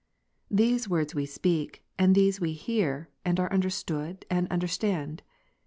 These 0.49 0.89
words 0.89 1.13
we 1.13 1.27
speak, 1.27 1.85
and 1.99 2.15
these 2.15 2.41
we 2.41 2.53
hear, 2.53 3.09
and 3.23 3.39
are 3.39 3.53
understood, 3.53 4.25
and 4.31 4.47
understand. 4.49 5.21